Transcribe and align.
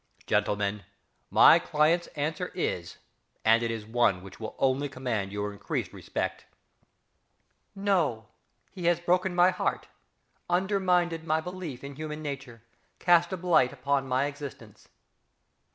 Gentlemen, 0.25 0.81
my 1.29 1.59
client's 1.59 2.07
answer 2.17 2.47
is 2.55 2.97
and 3.45 3.61
it 3.61 3.69
is 3.69 3.85
one 3.85 4.23
which 4.23 4.39
will 4.39 4.55
only 4.57 4.89
command 4.89 5.31
your 5.31 5.53
increased 5.53 5.93
respect: 5.93 6.47
"No. 7.75 8.25
He 8.71 8.85
has 8.87 8.99
broken 8.99 9.35
my 9.35 9.51
heart, 9.51 9.89
undermined 10.49 11.23
my 11.23 11.39
belief 11.39 11.83
in 11.83 11.97
human 11.97 12.23
nature, 12.23 12.63
cast 12.97 13.31
a 13.31 13.37
blight 13.37 13.71
upon 13.71 14.07
my 14.07 14.25
existence. 14.25 14.87